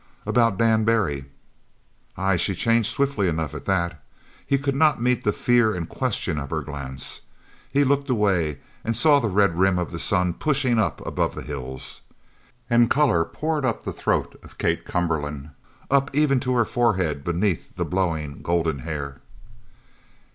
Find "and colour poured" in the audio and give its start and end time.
12.67-13.63